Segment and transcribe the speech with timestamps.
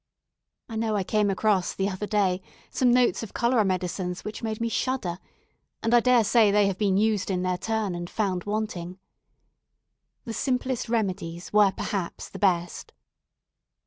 [0.67, 4.59] I know I came across, the other day, some notes of cholera medicines which made
[4.59, 5.19] me shudder,
[5.83, 8.97] and I dare say they have been used in their turn and found wanting.
[10.25, 12.93] The simplest remedies were perhaps the best.